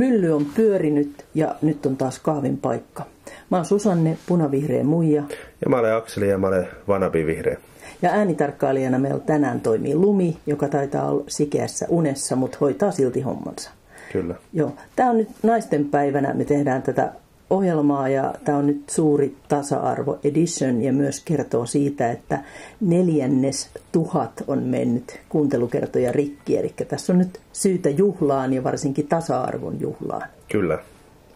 [0.00, 3.06] Mylly on pyörinyt ja nyt on taas kahvin paikka.
[3.50, 5.22] Mä oon Susanne, punavihreä muija.
[5.64, 7.56] Ja mä olen Akseli ja mä olen vanabi vihreä.
[8.02, 13.70] Ja äänitarkkailijana meillä tänään toimii Lumi, joka taitaa olla sikeässä unessa, mutta hoitaa silti hommansa.
[14.12, 14.34] Kyllä.
[14.52, 14.72] Joo.
[14.96, 16.34] Tämä on nyt naisten päivänä.
[16.34, 17.12] Me tehdään tätä
[17.50, 22.44] ohjelmaa ja tämä on nyt suuri tasa-arvo edition ja myös kertoo siitä, että
[22.80, 26.58] neljännes tuhat on mennyt kuuntelukertoja rikki.
[26.58, 30.28] Eli tässä on nyt syytä juhlaan ja varsinkin tasa-arvon juhlaan.
[30.48, 30.78] Kyllä,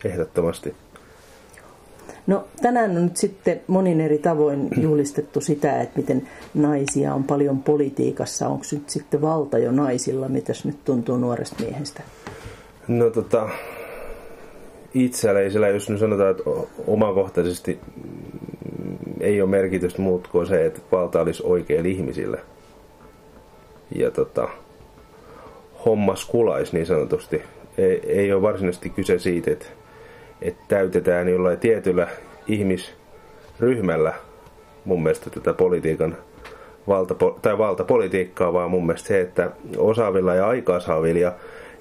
[0.05, 0.75] ehdottomasti.
[2.27, 7.63] No tänään on nyt sitten monin eri tavoin juhlistettu sitä, että miten naisia on paljon
[7.63, 8.49] politiikassa.
[8.49, 10.29] Onko nyt sitten valta jo naisilla?
[10.29, 12.03] Mitäs nyt tuntuu nuoresta miehestä?
[12.89, 13.49] No tota,
[14.95, 16.43] itselläisellä, jos nyt sanotaan, että
[16.87, 17.79] omakohtaisesti
[19.21, 22.41] ei ole merkitystä muut kuin se, että valta olisi oikein ihmisille.
[23.95, 24.49] Ja tota,
[25.85, 27.43] hommas kulais niin sanotusti.
[27.79, 29.67] Ei, ei ole varsinaisesti kyse siitä, että,
[30.43, 32.09] että täytetään jollain tietyllä
[32.47, 34.13] ihmisryhmällä
[34.85, 36.17] mun mielestä tätä politiikan
[36.89, 41.33] valta, tai valtapolitiikkaa, vaan mun mielestä se, että osaavilla ja aikaansaavilla ja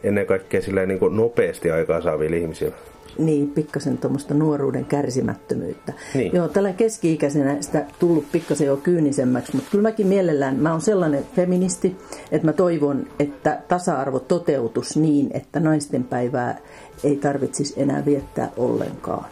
[0.04, 2.76] ennen kaikkea sillä niin nopeasti aikaansaavilla ihmisillä
[3.18, 5.94] niin, pikkasen tuommoista nuoruuden kärsimättömyyttä.
[6.14, 6.36] Niin.
[6.36, 11.26] Joo, tällä keski-ikäisenä sitä tullut pikkasen jo kyynisemmäksi, mutta kyllä mäkin mielellään, mä oon sellainen
[11.36, 11.98] feministi,
[12.32, 16.58] että mä toivon, että tasa-arvo toteutus niin, että naisten päivää
[17.04, 19.26] ei tarvitsisi enää viettää ollenkaan.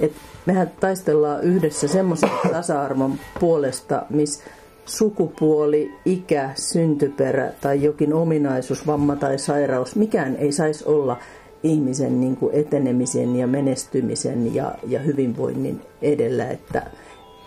[0.00, 0.12] Et
[0.46, 4.44] mehän taistellaan yhdessä semmoisen tasa-arvon puolesta, missä
[4.88, 11.18] sukupuoli, ikä, syntyperä tai jokin ominaisuus, vamma tai sairaus, mikään ei saisi olla
[11.62, 16.90] ihmisen niin kuin etenemisen ja menestymisen ja, ja hyvinvoinnin edellä, että,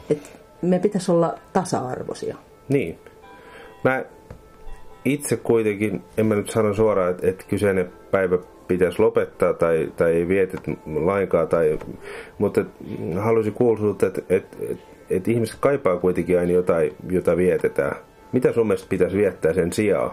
[0.10, 0.30] että
[0.62, 2.38] me pitäisi olla tasa-arvoisia.
[2.70, 2.98] Niin.
[3.84, 4.06] Mä
[5.06, 10.12] itse kuitenkin, en mä nyt sano suoraan, että, että kyseinen päivä pitäisi lopettaa tai, tai
[10.12, 11.80] ei vietet lainkaan, tai,
[12.38, 12.66] mutta
[13.20, 14.58] haluaisin kuulla että, että, että,
[15.10, 17.96] että ihmiset kaipaa kuitenkin aina jotain, jota vietetään.
[18.32, 20.12] Mitä sun mielestä pitäisi viettää sen sijaan?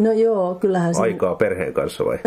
[0.00, 1.00] No joo, kyllähän se...
[1.00, 2.18] Aikaa perheen kanssa vai?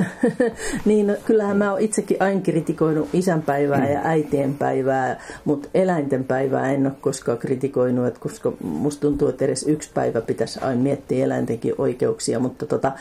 [0.85, 6.93] niin, no, kyllähän mä oon itsekin aina kritikoinut isänpäivää ja äitienpäivää, mutta eläintenpäivää en ole
[7.01, 12.39] koskaan kritikoinut, että koska musta tuntuu, että edes yksi päivä pitäisi aina miettiä eläintenkin oikeuksia,
[12.39, 12.91] mutta tota,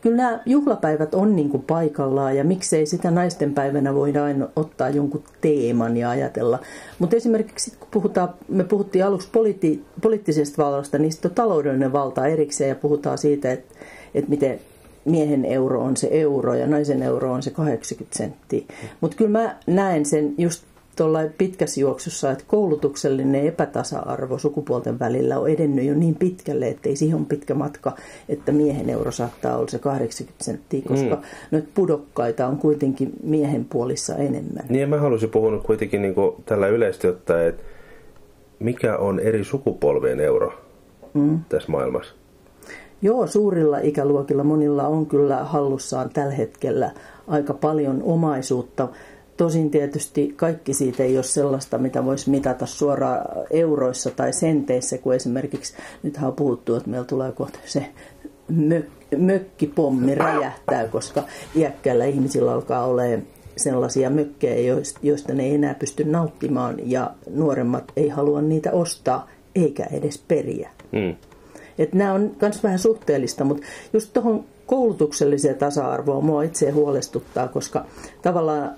[0.00, 4.88] kyllä nämä juhlapäivät on niin kuin paikallaan ja miksei sitä naisten päivänä voida aina ottaa
[4.88, 6.58] jonkun teeman ja ajatella.
[6.98, 12.26] Mutta esimerkiksi kun puhutaan, me puhuttiin aluksi politi- poliittisesta vallasta, niin sitten on taloudellinen valta
[12.26, 13.74] erikseen ja puhutaan siitä, että
[14.14, 14.60] että miten
[15.04, 18.62] miehen euro on se euro ja naisen euro on se 80 senttiä.
[19.00, 20.64] Mutta kyllä mä näen sen just
[20.98, 26.96] tuolla pitkässä juoksussa, että koulutuksellinen epätasa-arvo sukupuolten välillä on edennyt jo niin pitkälle, että ei
[26.96, 27.96] siihen ole pitkä matka,
[28.28, 31.22] että miehen euro saattaa olla se 80 senttiä, koska mm.
[31.50, 34.64] noita pudokkaita on kuitenkin miehen puolissa enemmän.
[34.68, 36.14] Niin ja mä haluaisin puhua kuitenkin niin
[36.46, 37.62] tällä yleisesti ottaen, että
[38.58, 40.52] mikä on eri sukupolvien euro
[41.14, 41.40] mm.
[41.48, 42.17] tässä maailmassa?
[43.02, 46.90] Joo, suurilla ikäluokilla monilla on kyllä hallussaan tällä hetkellä
[47.26, 48.88] aika paljon omaisuutta.
[49.36, 55.14] Tosin tietysti kaikki siitä ei ole sellaista, mitä voisi mitata suoraan euroissa tai senteissä, kun
[55.14, 57.86] esimerkiksi nyt on puhuttu, että meillä tulee kohta se
[58.52, 61.22] mök- mökkipommi räjähtää, koska
[61.56, 63.22] iäkkäillä ihmisillä alkaa olemaan
[63.56, 69.84] sellaisia mökkejä, joista ne ei enää pysty nauttimaan ja nuoremmat ei halua niitä ostaa eikä
[69.92, 70.70] edes periä.
[70.92, 71.16] Mm.
[71.78, 77.84] Että nämä on myös vähän suhteellista, mutta just tuohon koulutukselliseen tasa-arvoon mua itse huolestuttaa, koska
[78.22, 78.70] tavallaan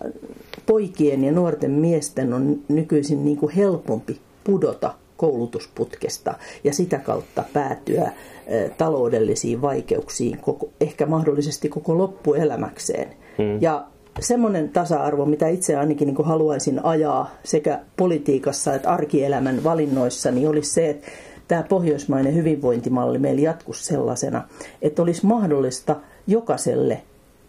[0.66, 6.34] poikien ja nuorten miesten on nykyisin niin kuin helpompi pudota koulutusputkesta
[6.65, 8.12] ja sitä kautta päätyä
[8.78, 13.09] taloudellisiin vaikeuksiin, koko, ehkä mahdollisesti koko loppuelämäkseen.
[13.38, 13.62] Hmm.
[13.62, 13.87] Ja
[14.21, 20.70] semmoinen tasa-arvo, mitä itse ainakin niin haluaisin ajaa sekä politiikassa että arkielämän valinnoissa, niin olisi
[20.70, 21.06] se, että
[21.50, 24.43] tämä pohjoismainen hyvinvointimalli meillä jatkuisi sellaisena,
[24.82, 27.02] että olisi mahdollista jokaiselle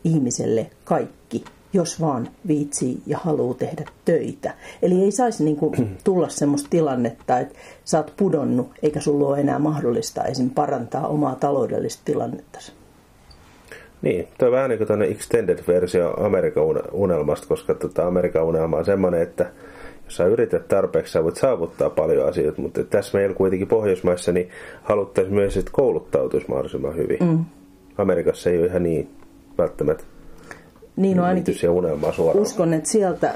[0.04, 1.44] ihmiselle kaikki,
[1.74, 4.54] jos vaan viitsii ja haluaa tehdä töitä.
[4.82, 9.40] Eli ei saisi niin kuin tulla sellaista tilannetta, että sä oot pudonnut eikä sulla ole
[9.40, 10.50] enää mahdollista esim.
[10.50, 12.60] parantaa omaa taloudellista tilannetta.
[14.02, 19.22] Niin, tuo on vähän niin kuin extended-versio Amerikan unelmasta, koska tota Amerikan unelma on semmoinen,
[19.22, 19.52] että
[20.12, 24.50] sä yrität tarpeeksi, sä voit saavuttaa paljon asioita, mutta tässä meillä kuitenkin Pohjoismaissa niin
[24.84, 27.18] haluttaisiin myös, että kouluttautuisi mahdollisimman hyvin.
[27.22, 27.46] Mm.
[27.98, 29.10] Amerikassa ei ole ihan niin
[29.58, 30.04] välttämättä
[30.96, 32.42] niin no ainakin unelmaa suoraan.
[32.42, 33.34] uskon, että sieltä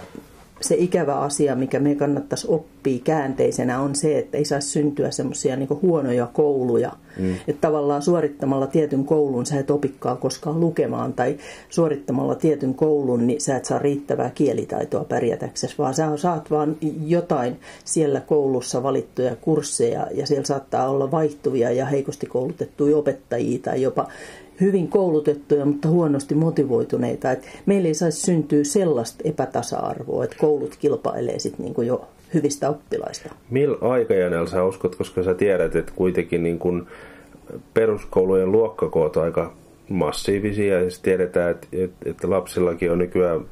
[0.68, 5.56] se ikävä asia, mikä me kannattaisi oppia käänteisenä, on se, että ei saisi syntyä semmoisia
[5.56, 6.92] niin huonoja kouluja.
[7.20, 7.36] Mm.
[7.48, 11.38] Että tavallaan suorittamalla tietyn koulun sä et opikkaa koskaan lukemaan, tai
[11.70, 17.60] suorittamalla tietyn koulun, niin sä et saa riittävää kielitaitoa pärjätäksesi, vaan sä saat vaan jotain
[17.86, 24.08] siellä koulussa valittuja kursseja, ja siellä saattaa olla vaihtuvia ja heikosti koulutettuja opettajia, tai jopa
[24.62, 27.32] hyvin koulutettuja, mutta huonosti motivoituneita.
[27.32, 33.30] Et meillä ei saisi syntyä sellaista epätasa-arvoa, että koulut kilpailee sit niinku jo hyvistä oppilaista.
[33.50, 36.88] Millä aikajanella sä uskot, koska sä tiedät, että kuitenkin niin kun
[37.74, 39.54] peruskoulujen luokkakoot aika
[39.90, 43.46] massiivisia ja tiedetään, että, että, että lapsillakin on nykyään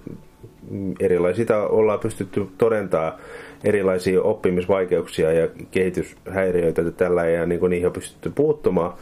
[0.99, 3.19] erilaisia, ollaan pystytty todentaa
[3.63, 8.93] erilaisia oppimisvaikeuksia ja kehityshäiriöitä tällä ja niin niihin on pystytty puuttumaan.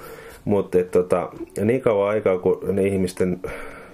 [0.45, 1.29] Mutta tota,
[1.65, 3.39] niin kauan aikaa, kun ne ihmisten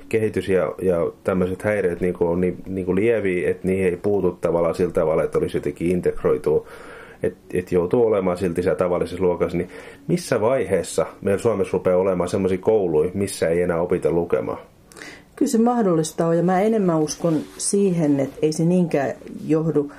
[0.09, 4.75] kehitys ja, ja tämmöiset häiriöt niin on niin, niin lieviä, että niihin ei puutu tavallaan
[4.75, 6.67] sillä tavalla, että olisi jotenkin integroituu,
[7.23, 9.69] että et joutuu olemaan silti siellä tavallisessa luokassa, niin
[10.07, 14.59] missä vaiheessa meillä Suomessa rupeaa olemaan sellaisia kouluja, missä ei enää opita lukemaan?
[15.35, 19.13] Kyllä se mahdollista on ja mä enemmän uskon siihen, että ei se niinkään
[19.47, 19.91] johdu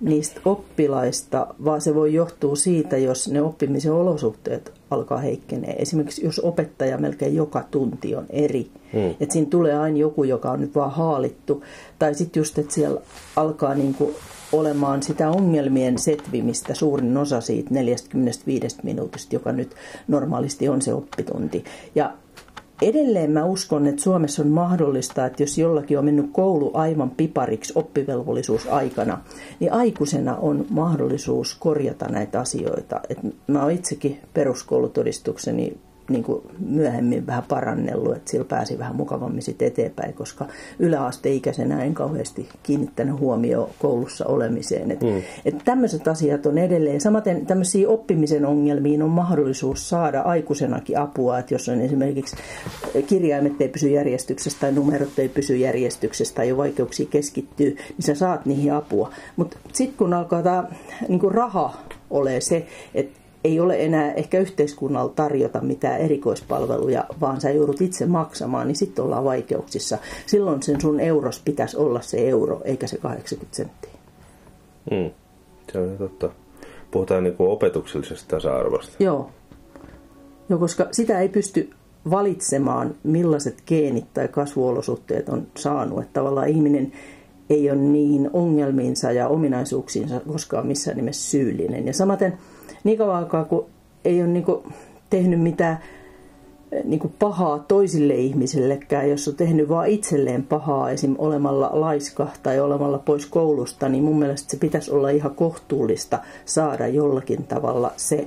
[0.00, 5.82] niistä oppilaista, vaan se voi johtua siitä, jos ne oppimisen olosuhteet alkaa heikkenee.
[5.82, 9.10] Esimerkiksi jos opettaja melkein joka tunti on eri, hmm.
[9.20, 11.64] että siinä tulee aina joku, joka on nyt vaan haalittu,
[11.98, 13.00] tai sitten just, että siellä
[13.36, 14.14] alkaa niinku
[14.52, 19.74] olemaan sitä ongelmien setvimistä suurin osa siitä 45 minuutista, joka nyt
[20.08, 21.64] normaalisti on se oppitunti.
[21.94, 22.12] Ja
[22.88, 27.72] edelleen mä uskon, että Suomessa on mahdollista, että jos jollakin on mennyt koulu aivan pipariksi
[27.76, 29.18] oppivelvollisuusaikana,
[29.60, 33.00] niin aikuisena on mahdollisuus korjata näitä asioita.
[33.08, 35.78] Et mä oon itsekin peruskoulutodistukseni
[36.08, 40.46] niin kuin myöhemmin vähän parannellut, että sillä pääsi vähän mukavammin sitten eteenpäin, koska
[40.78, 44.90] yläasteikäisenä en kauheasti kiinnittänyt huomioon koulussa olemiseen.
[44.90, 45.22] Että mm.
[45.44, 47.00] et tämmöiset asiat on edelleen.
[47.00, 52.36] Samaten tämmöisiä oppimisen ongelmiin on mahdollisuus saada aikuisenakin apua, että jos on esimerkiksi
[53.06, 58.14] kirjaimet ei pysy järjestyksessä tai numerot ei pysy järjestyksessä tai jo vaikeuksia keskittyy, niin sä
[58.14, 59.10] saat niihin apua.
[59.36, 60.64] Mutta sitten kun alkaa tämä
[61.08, 61.74] niin raha
[62.10, 68.06] ole se, että ei ole enää ehkä yhteiskunnalla tarjota mitään erikoispalveluja, vaan sä joudut itse
[68.06, 69.98] maksamaan, niin sitten ollaan vaikeuksissa.
[70.26, 73.90] Silloin sen sun euros pitäisi olla se euro, eikä se 80 senttiä.
[74.90, 75.10] Mm,
[75.72, 76.30] se on totta.
[76.90, 78.96] Puhutaan niin opetuksellisesta tasa-arvosta.
[78.98, 79.30] Joo.
[80.48, 81.70] Joo, koska sitä ei pysty
[82.10, 86.00] valitsemaan, millaiset geenit tai kasvuolosuhteet on saanut.
[86.00, 86.92] Että tavallaan ihminen
[87.50, 91.86] ei ole niihin ongelmiinsa ja ominaisuuksiinsa koskaan missään nimessä syyllinen.
[91.86, 92.38] Ja samaten
[92.84, 93.66] niin kauan aikaa, kun
[94.04, 94.62] ei ole niin kuin
[95.10, 95.78] tehnyt mitään
[96.72, 101.14] eh, niin kuin pahaa toisille ihmisillekään, jos on tehnyt vain itselleen pahaa, esim.
[101.18, 106.86] olemalla laiska tai olemalla pois koulusta, niin mun mielestä se pitäisi olla ihan kohtuullista saada
[106.86, 108.26] jollakin tavalla se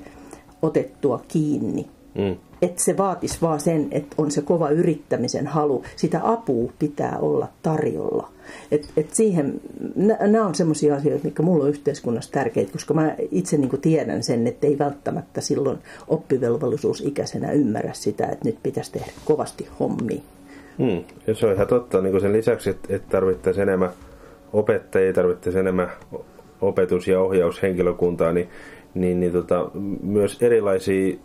[0.61, 1.85] otettua kiinni.
[2.15, 2.35] Mm.
[2.65, 5.83] Että se vaatisi vaan sen, että on se kova yrittämisen halu.
[5.95, 8.31] Sitä apua pitää olla tarjolla.
[8.71, 9.61] Et, et siihen,
[10.19, 14.47] nämä on sellaisia asioita, mitkä mulla on yhteiskunnassa tärkeitä, koska mä itse niin tiedän sen,
[14.47, 15.77] että ei välttämättä silloin
[16.07, 20.21] oppivelvollisuusikäisenä ymmärrä sitä, että nyt pitäisi tehdä kovasti hommia.
[20.77, 21.03] Hmm.
[21.27, 22.01] Ja se on ihan totta.
[22.01, 23.89] Niin sen lisäksi, että, että tarvittaisiin enemmän
[24.53, 25.91] opettajia, tarvittaisiin enemmän
[26.61, 28.49] opetus- ja ohjaushenkilökuntaa, niin,
[28.93, 29.71] niin, niin tota,
[30.03, 31.15] myös erilaisia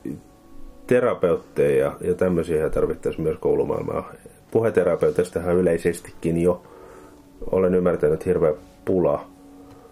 [0.91, 4.13] terapeutteja ja, ja tämmöisiä tarvittaisiin myös koulumaailmaa.
[4.51, 6.63] Puheterapeuteista yleisestikin jo
[7.51, 8.55] olen ymmärtänyt hirveä
[8.85, 9.27] pula,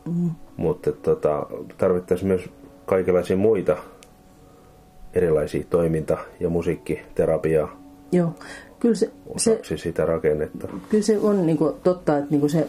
[0.04, 0.30] mm.
[0.56, 1.46] mutta tota,
[1.78, 2.50] tarvittaisiin myös
[2.86, 3.76] kaikenlaisia muita
[5.14, 7.80] erilaisia toiminta- ja musiikkiterapiaa.
[8.12, 8.30] Joo,
[8.80, 10.68] kyllä se, se, sitä rakennetta.
[10.88, 12.66] Kyllä se on niin kuin, totta, että niin kuin se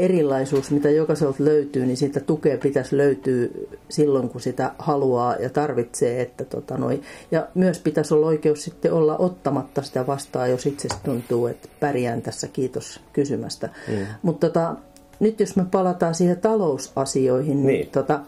[0.00, 3.48] erilaisuus, mitä jokaiselta löytyy, niin siitä tukea pitäisi löytyä
[3.88, 6.22] silloin, kun sitä haluaa ja tarvitsee.
[6.22, 7.00] Että tota noi.
[7.30, 12.22] Ja myös pitäisi olla oikeus sitten olla ottamatta sitä vastaan, jos itse tuntuu, että pärjään
[12.22, 13.68] tässä, kiitos kysymästä.
[13.88, 14.06] Mm.
[14.22, 14.76] Mutta tota,
[15.20, 18.20] nyt jos me palataan siihen talousasioihin, niin, niin tota,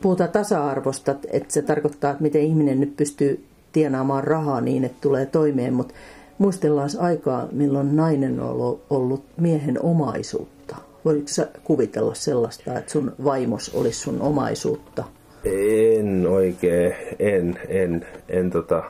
[0.00, 5.26] puhutaan tasa-arvosta, että se tarkoittaa, että miten ihminen nyt pystyy tienaamaan rahaa niin, että tulee
[5.26, 5.94] toimeen, mutta
[6.38, 10.61] muistellaan aikaa, milloin nainen on ollut miehen omaisuutta
[11.04, 15.04] Voitko sä kuvitella sellaista, että sun vaimos olisi sun omaisuutta?
[15.44, 18.82] En oikein, en, en, en tota,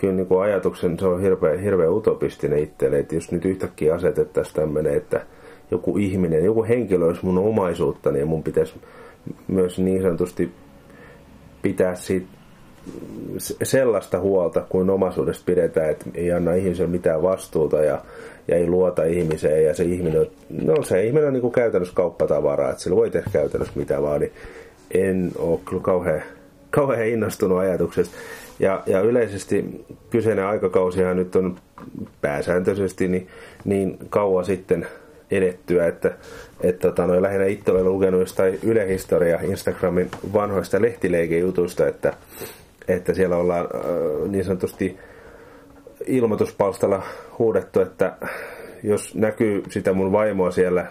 [0.00, 4.56] kyllä niin kuin ajatuksen, se on hirveän, hirveän utopistinen itselle, että jos nyt yhtäkkiä asetettaisiin
[4.56, 5.26] tämmöinen, että
[5.70, 8.74] joku ihminen, joku henkilö olisi mun omaisuutta, niin mun pitäisi
[9.48, 10.52] myös niin sanotusti
[11.62, 12.26] pitää siitä
[13.62, 18.00] sellaista huolta kuin omaisuudesta pidetään, että ei anna ihmiselle mitään vastuuta ja,
[18.48, 21.94] ja ei luota ihmiseen ja se ihminen on, no se ihminen on niin kuin käytännössä
[21.94, 24.32] kauppatavaraa, että sillä voi tehdä käytännössä mitä vaan, niin
[24.94, 26.22] en ole kyllä kauhean,
[26.70, 28.16] kauhean innostunut ajatuksesta.
[28.58, 31.56] Ja, ja yleisesti kyseinen aikakausihan nyt on
[32.20, 33.28] pääsääntöisesti niin,
[33.64, 34.86] niin kauan sitten
[35.30, 36.12] edettyä, että,
[36.60, 42.14] että tota, no, lähinnä itse olen lukenut jostain ylehistoria Instagramin vanhoista lehtileikejutuista, että,
[42.88, 44.98] että siellä ollaan äh, niin sanotusti
[46.06, 47.02] ilmoituspalstalla
[47.38, 48.12] huudettu, että
[48.82, 50.86] jos näkyy sitä mun vaimoa siellä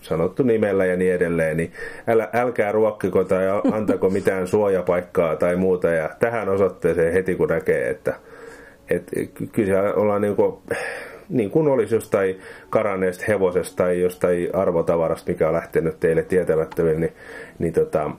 [0.00, 1.72] sanottu nimellä ja niin edelleen, niin
[2.06, 3.44] älä, älkää ruokkiko tai
[3.76, 5.88] antako mitään suojapaikkaa tai muuta.
[5.88, 8.14] Ja tähän osoitteeseen heti kun näkee, että
[8.90, 9.10] et,
[9.52, 10.56] kyllä ollaan niin kuin,
[11.28, 12.38] niin kuin olisi jostain
[12.70, 17.12] karanneesta hevosesta tai jostain arvotavarasta, mikä on lähtenyt teille tietämättömille, niin,
[17.58, 18.10] niin tota,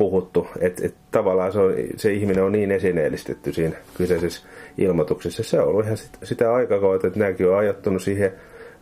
[0.00, 0.46] puhuttu.
[0.60, 4.42] Että et, tavallaan se, on, se ihminen on niin esineellistetty siinä kyseisessä
[4.78, 5.42] ilmoituksessa.
[5.42, 8.32] Se on ollut ihan sitä, sitä aikakautta, että nämäkin on ajattunut siihen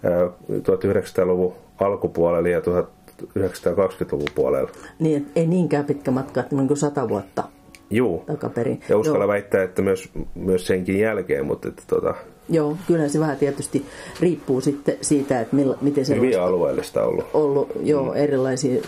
[0.03, 4.71] ää, 1900-luvun alkupuolelle ja 1920-luvun puolella.
[4.99, 7.45] Niin, ei niinkään pitkä matka, että niin kuin sata vuotta
[7.91, 8.25] Juu.
[8.27, 8.81] takaperin.
[8.89, 9.29] Ja uskalla Joo.
[9.29, 12.15] väittää, että myös, myös senkin jälkeen, mutta että tota...
[12.49, 13.87] Joo, kyllä se vähän tietysti
[14.21, 17.27] riippuu sitten siitä, että millä, miten se Hyvin on alueellista ollut.
[17.35, 18.17] ollut joo, mm.
[18.17, 18.83] erilaisia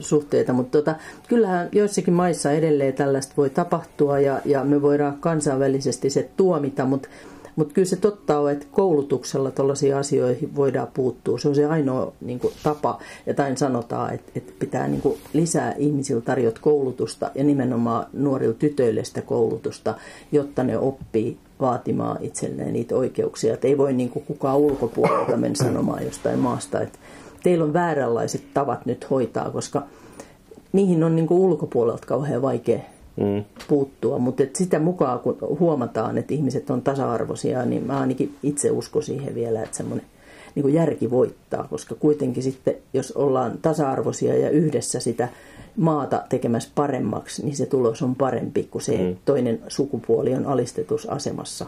[0.00, 0.94] suhteita, mutta tota,
[1.28, 7.08] kyllähän joissakin maissa edelleen tällaista voi tapahtua ja, ja me voidaan kansainvälisesti se tuomita, mutta
[7.56, 11.38] mutta kyllä se totta on, että koulutuksella tällaisiin asioihin voidaan puuttua.
[11.38, 12.98] Se on se ainoa niin kuin, tapa.
[13.26, 18.54] Ja tain sanotaan, että, että pitää niin kuin, lisää ihmisillä tarjota koulutusta ja nimenomaan nuorille
[18.54, 19.94] tytöille sitä koulutusta,
[20.32, 23.54] jotta ne oppii vaatimaan itselleen niitä oikeuksia.
[23.54, 26.98] Että ei voi niin kuin, kukaan ulkopuolelta mennä sanomaan jostain maasta, että
[27.46, 29.82] teillä on vääränlaiset tavat nyt hoitaa, koska
[30.72, 32.78] niihin on niin kuin ulkopuolelta kauhean vaikea
[33.16, 33.44] mm.
[33.68, 34.18] puuttua.
[34.18, 39.34] Mutta sitä mukaan, kun huomataan, että ihmiset on tasa-arvoisia, niin mä ainakin itse uskon siihen
[39.34, 40.06] vielä, että semmoinen
[40.54, 45.28] niin järki voittaa, koska kuitenkin sitten, jos ollaan tasa-arvoisia ja yhdessä sitä
[45.76, 49.16] maata tekemässä paremmaksi, niin se tulos on parempi kuin se, mm.
[49.24, 51.66] toinen sukupuoli on alistetusasemassa.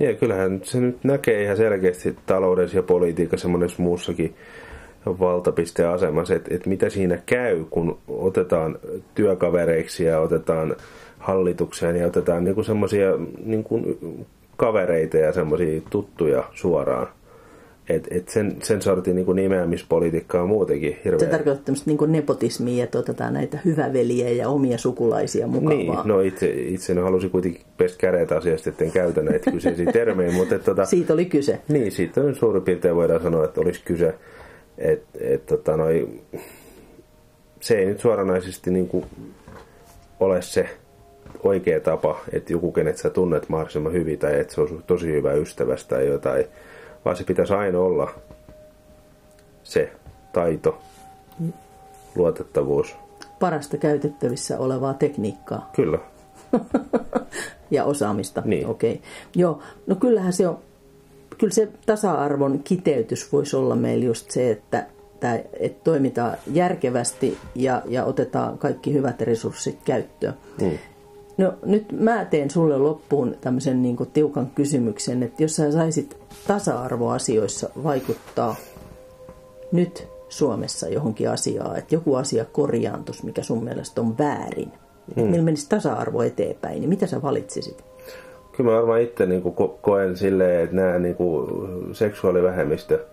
[0.00, 4.34] Niin, kyllähän se nyt näkee ihan selkeästi taloudessa ja politiikassa monessa muussakin
[5.06, 8.78] valtapisteasemassa, että, että mitä siinä käy, kun otetaan
[9.14, 10.76] työkavereiksi ja otetaan
[11.18, 13.08] hallitukseen ja otetaan niin semmoisia
[13.44, 13.64] niin
[14.56, 17.08] kavereita ja semmoisia tuttuja suoraan.
[17.88, 21.20] Et, et sen, sen sortin niin nimeämispolitiikka on muutenkin hirveän...
[21.20, 25.78] Se tarkoittaa tämmöistä niin nepotismia, että otetaan näitä hyväveliä ja omia sukulaisia mukaan.
[25.78, 30.32] Niin, no itse, itse no halusin kuitenkin pestä kädet asiasta, etten käytä näitä kyseisiä termejä,
[30.32, 30.54] mutta...
[30.54, 31.60] Että, tota, siitä oli kyse.
[31.68, 34.14] Niin, siitä on suurin piirtein voidaan sanoa, että olisi kyse.
[34.78, 36.08] Et, et, tota, noi,
[37.60, 39.04] se ei nyt suoranaisesti niin kuin
[40.20, 40.68] ole se
[41.42, 45.32] oikea tapa, että joku, kenet sä tunnet mahdollisimman hyvin tai että se on tosi hyvä
[45.32, 46.44] ystävästä tai jotain,
[47.04, 48.10] vaan se pitäisi aina olla
[49.62, 49.92] se
[50.32, 50.78] taito,
[52.14, 52.96] luotettavuus.
[53.40, 55.70] Parasta käytettävissä olevaa tekniikkaa.
[55.76, 55.98] Kyllä.
[57.70, 58.42] ja osaamista.
[58.44, 58.66] Niin.
[58.66, 58.92] Okei.
[58.92, 59.04] Okay.
[59.34, 60.58] Joo, no kyllähän se on
[61.38, 64.86] kyllä se tasa-arvon kiteytys voisi olla meillä just se, että,
[65.60, 70.34] että toimitaan järkevästi ja, ja otetaan kaikki hyvät resurssit käyttöön.
[70.60, 70.78] Mm.
[71.38, 76.16] No nyt mä teen sulle loppuun tämmöisen niin kuin tiukan kysymyksen, että jos sä saisit
[76.46, 78.56] tasa-arvoasioissa vaikuttaa
[79.72, 84.72] nyt Suomessa johonkin asiaan, että joku asia korjaantus, mikä sun mielestä on väärin,
[85.16, 85.22] mm.
[85.22, 87.84] millä menisi tasa-arvo eteenpäin, niin mitä sä valitsisit?
[88.56, 93.04] Kyllä mä varmaan itse niin kuin koen silleen, että nämä niin kuin seksuaalivähemmistö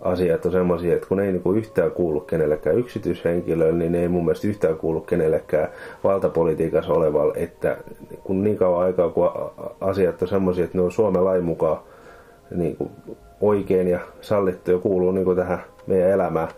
[0.00, 4.24] asiat on semmoisia, että kun ei niin kuin yhtään kuulu kenellekään yksityishenkilölle, niin ei mun
[4.24, 5.68] mielestä yhtään kuulu kenellekään
[6.04, 7.76] valtapolitiikassa olevalle, että
[8.24, 9.30] kun niin kauan aikaa, kun
[9.80, 11.78] asiat on semmoisia, että ne on Suomen lain mukaan
[12.50, 12.90] niin kuin
[13.40, 16.48] oikein ja sallittu ja kuuluu niin kuin tähän meidän elämään,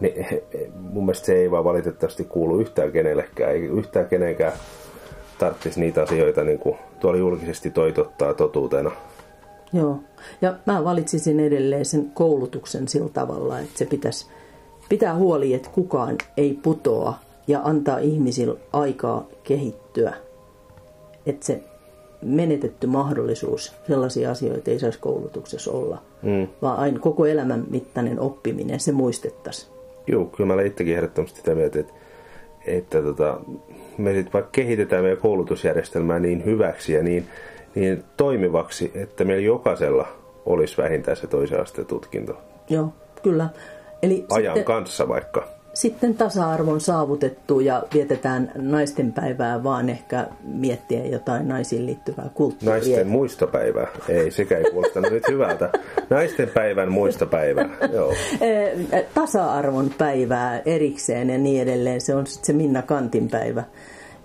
[0.00, 0.26] niin
[0.92, 4.52] mun mielestä se ei vaan valitettavasti kuulu yhtään kenellekään, ei yhtään kenenkään
[5.40, 8.90] tarvitsisi niitä asioita niin kuin tuolla julkisesti toitottaa totuutena.
[9.72, 9.98] Joo,
[10.42, 14.26] ja mä valitsisin edelleen sen koulutuksen sillä tavalla, että se pitäisi
[14.88, 17.14] pitää huoli, että kukaan ei putoa
[17.48, 20.12] ja antaa ihmisille aikaa kehittyä.
[21.26, 21.62] Että se
[22.22, 26.48] menetetty mahdollisuus, sellaisia asioita ei saisi koulutuksessa olla, mm.
[26.62, 29.72] vaan aina koko elämän mittainen oppiminen, se muistettaisiin.
[30.06, 31.92] Joo, kyllä mä olen itsekin ehdottomasti sitä mieltä, että,
[32.66, 33.40] että tota,
[34.00, 37.26] me sitten vaikka kehitetään meidän koulutusjärjestelmää niin hyväksi ja niin,
[37.74, 40.08] niin toimivaksi, että meillä jokaisella
[40.46, 42.40] olisi vähintään se toisen asteen tutkinto.
[42.70, 42.92] Joo,
[43.22, 43.48] kyllä.
[44.02, 45.59] Eli Ajan sitten, kanssa vaikka.
[45.74, 52.74] Sitten tasa-arvon saavutettu ja vietetään naisten päivää, vaan ehkä miettiä jotain naisiin liittyvää kulttuuria.
[52.74, 53.86] Naisten muistopäivää.
[54.08, 55.70] Ei, sekä ei kuulostanut nyt hyvältä.
[56.10, 57.68] Naisten päivän muistopäivää.
[57.92, 58.12] Joo.
[58.40, 62.00] Eh, Tasa-arvon päivää erikseen ja niin edelleen.
[62.00, 63.64] Se on sitten se Minna Kantin päivä.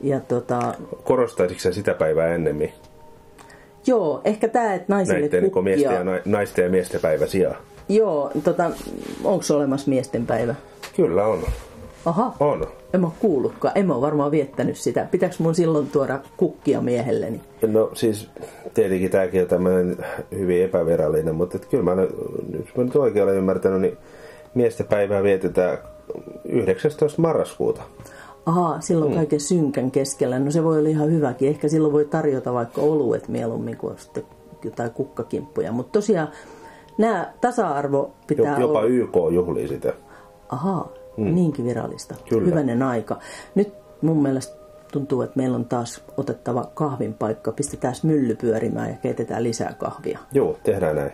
[0.01, 0.73] Ja tota,
[1.03, 2.73] Korostaisitko sitä päivää ennemmin?
[3.87, 5.61] joo, ehkä tämä, että naisille niin kukkia...
[5.61, 7.55] miesten ja, na- naisten ja miesten päivä sijaan.
[7.89, 8.71] Joo, tota,
[9.23, 10.55] onko olemassa miesten päivä?
[10.95, 11.39] Kyllä on.
[12.05, 12.67] Aha, On.
[12.93, 13.77] en mä kuullutkaan.
[13.77, 15.07] En mä ole varmaan viettänyt sitä.
[15.11, 17.41] Pitääkö mun silloin tuoda kukkia miehelleni?
[17.67, 18.29] No siis
[18.73, 19.97] tietenkin tämäkin on tämmöinen
[20.37, 22.15] hyvin epävirallinen, mutta et kyllä mä, nyt-
[22.53, 23.97] jos mä nyt oikein olen ymmärtänyt, niin
[24.53, 25.77] miesten päivää vietetään
[26.45, 27.21] 19.
[27.21, 27.81] marraskuuta.
[28.45, 29.15] Ahaa, silloin mm.
[29.15, 30.39] kaiken synkän keskellä.
[30.39, 31.49] No se voi olla ihan hyväkin.
[31.49, 34.23] Ehkä silloin voi tarjota vaikka oluet mieluummin kuin sitten
[34.63, 35.71] jotain kukkakimppuja.
[35.71, 36.27] Mutta tosiaan
[36.97, 38.83] nämä tasa-arvo pitää Jopa olla...
[38.83, 39.93] YK juhlii sitä.
[40.49, 41.35] Ahaa, mm.
[41.35, 42.15] niinkin virallista.
[42.29, 42.45] Kyllä.
[42.45, 43.19] Hyvänen aika.
[43.55, 44.55] Nyt mun mielestä
[44.91, 47.51] tuntuu, että meillä on taas otettava kahvin paikka.
[47.51, 50.19] Pistetään mylly pyörimään ja keitetään lisää kahvia.
[50.31, 51.11] Joo, tehdään näin.